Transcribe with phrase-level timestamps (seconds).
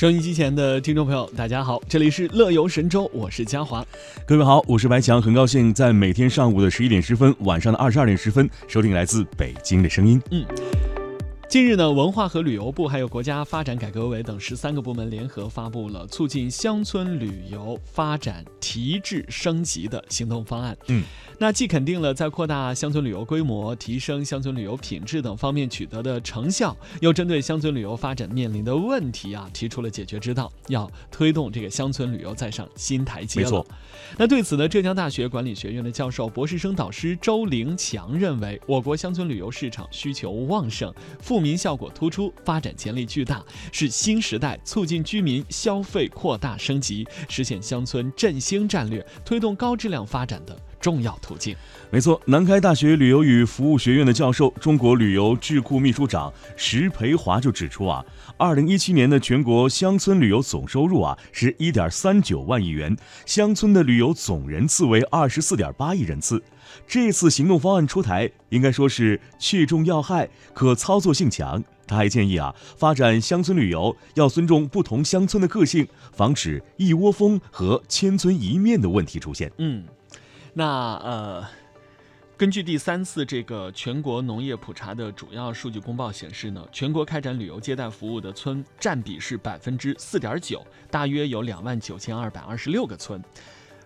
[0.00, 3.84] 收音机前的听众朋友，大家好，这里是乐游神州，我是嘉华。
[4.24, 10.18] 各位好，我是白强，很高兴在每天上午的十一点十分，晚上的二十二点十分，收听来自北京的声音。
[10.30, 10.42] 嗯。
[11.50, 20.78] 近日呢，文化和旅游部还有国家发展改革委等十三个部门联合发布了促进乡村旅游发展提质升级的行动方案。
[20.86, 21.02] 嗯，
[21.40, 33.46] 那既肯定了在扩大乡村旅游规模、提升乡村旅游品质等方面取得的成效，又针对乡村旅游发展面临的问题啊，提出了解决之道，要推动这个乡村旅游再上新台阶了。
[33.46, 33.66] 没错。
[34.16, 41.39] 那对此呢，浙江大学管理学院的教授、博士生导师周凌强认为，我国乡村旅游市场需求旺盛，富。
[41.40, 51.54] 民效果突出，发展潜力巨大，是新时代促进居民消费扩大升级、实现乡村振兴战略、推动高质量发展的重要途径。
[51.90, 58.04] 没错，南开大学旅游与服务学院的教授、中国旅游智库秘书长石培华就指出啊，
[58.36, 66.42] 二零一七年的全国乡村旅游总收入啊是一点三九万亿元，乡村的旅游总人次为二十四点八亿人次。
[66.86, 71.62] 这次行动方案出台，应该说是切中要害，可操作性强。
[71.84, 79.50] 他还建议啊，发展乡村旅游要尊重不同乡村的个性，防止一窝蜂和千村一面的问题出现。
[79.58, 79.82] 嗯，
[80.52, 81.46] 那呃，
[82.36, 93.22] 根据第三次这个全国农业普查的主要数据公报显示呢，全国开展旅游接待服务的村占比是百分之四点九，大约有两万九千二百二十六个村。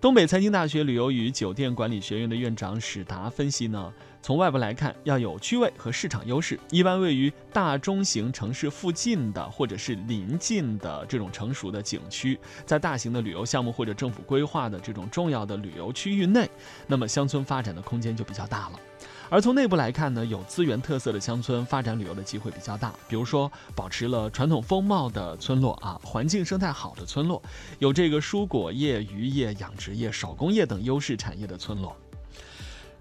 [0.00, 16.48] 东北财经大学旅游与酒店管理学院的院长史达分析呢，从外部来看，要有区位和市场优势，一般位于大中型城市附近的或者是临近的这种成熟的景区，在大型的旅游项目或者政府规划的这种重要的旅游区域内，
[16.86, 18.80] 那么乡村发展的空间就比较大了。
[19.30, 22.94] 而从内部来看呢，有资源特色的乡村发展旅游的机会比较大。
[23.06, 27.42] 比如说，保持了传统风貌的村落啊，环境生态好的村落，
[27.78, 31.94] 有这个蔬果业、渔业、养殖业、手工业等优势产业的村落。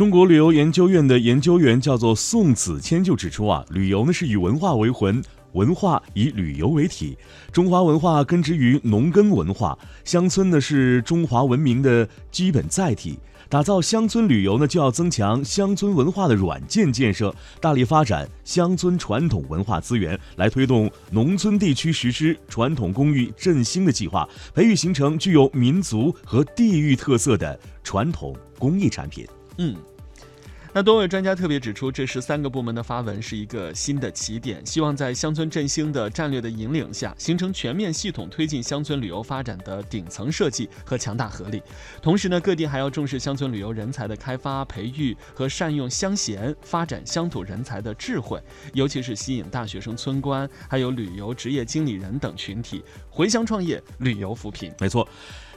[0.00, 7.18] 中国旅游研究院的研究员叫做宋子谦就指出啊，旅游呢是以文化为魂，文化以旅游为体。
[7.52, 13.18] 中华文化根植于农耕文化，乡村呢是中华文明的基本载体。
[13.50, 29.28] 打造乡村旅游呢，就要增强乡村文化的软件建设，大力发展乡村传统文化资源，来推动农村地区实施传统工艺振兴的计划，培育形成具有民族和地域特色的传统工艺产品。
[29.58, 29.76] 嗯。
[30.72, 41.60] 那多位专家特别指出，这十三个部门的发文是一个新的起点，希望在乡村振兴的战略的引领下，形成全面系统推进乡村旅游发展的顶层设计和强大合力。
[42.00, 48.40] 同时呢，各地还要重视乡村旅游人才的开发培育和善用乡贤发展乡土人才的智慧，
[48.72, 52.80] 尤其是吸引大学生、村官，还有旅游职业经理人等群体
[53.10, 54.72] 回乡创业、旅游扶贫。
[54.78, 55.08] 没错。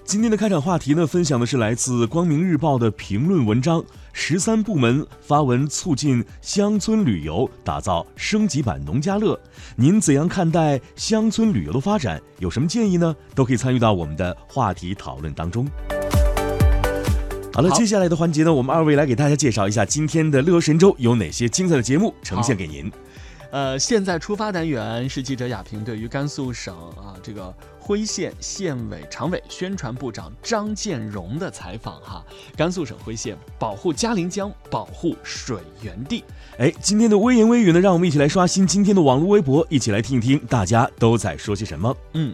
[0.05, 3.83] 今天的开场话题呢，分享的是来自《光明日报》的评论文章。
[4.11, 9.39] 十三部门发文促进乡村旅游，打造升级版农家乐。
[9.77, 12.21] 您怎样看待乡村旅游的发展？
[12.39, 13.15] 有什么建议呢？
[13.33, 15.65] 都可以参与到我们的话题讨论当中。
[17.53, 22.91] 好了，接下来的环节呢，我们二位来给大家介绍一下今天的乐神州有哪些精彩的节目呈现给您。
[23.53, 32.25] 呃，现在出发单元是记者亚平对于甘肃省啊这个辉县县委常委、宣传部长张建荣的采访哈。
[32.57, 36.23] 甘肃省辉县保护嘉陵江，保护水源地。
[36.57, 41.95] 哎，今天的微言微语呢，让我们一起来刷新今天的网络微博，一起来听一听大家都在说些什么。
[42.13, 42.33] 嗯，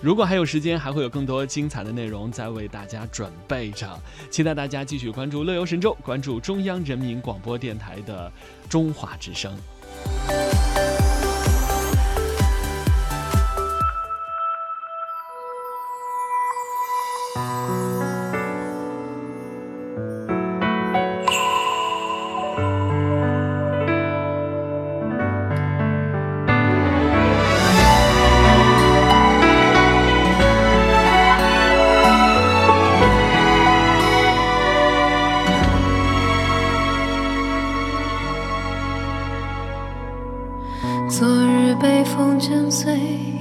[0.00, 3.96] 如果还有时间，还会有更多精彩的内容在为大家准备着，
[4.28, 8.32] 期待大家继续关注乐游神州，关注中央人民广播电台的
[8.68, 9.56] 中华之声。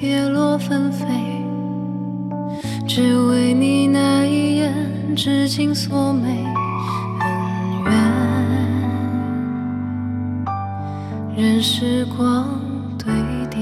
[0.02, 1.06] 叶落纷飞，
[2.88, 6.44] 只为你那一眼，至今锁眉。
[7.86, 7.94] 恩
[11.38, 12.60] 怨任时光
[12.98, 13.14] 堆
[13.52, 13.62] 叠，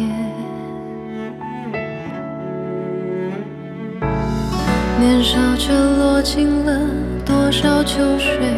[4.97, 6.79] 年少却落尽了
[7.25, 8.55] 多少秋水。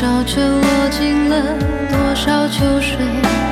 [0.00, 1.58] 少却握紧了
[1.90, 3.47] 多少秋水。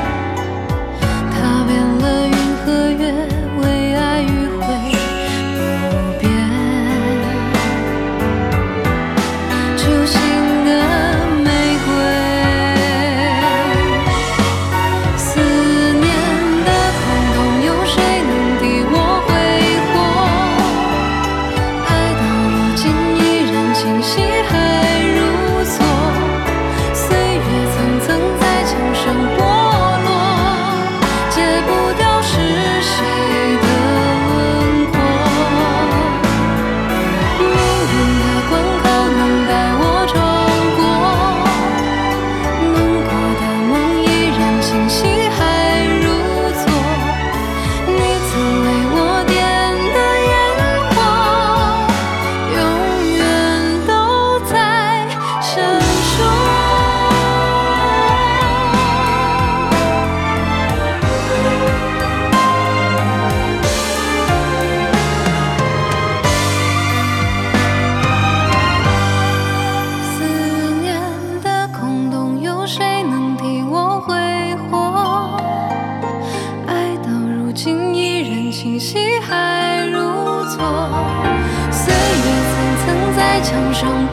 [83.56, 84.05] 能上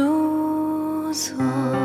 [0.00, 1.79] 如昨。